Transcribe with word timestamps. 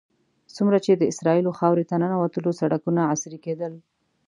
څومره 0.55 0.77
چې 0.85 0.91
د 0.95 1.03
اسرائیلو 1.11 1.55
خاورې 1.59 1.83
ته 1.89 1.95
ننوتلو 2.01 2.51
سړکونه 2.61 3.01
عصري 3.13 3.39
کېدل. 3.45 3.73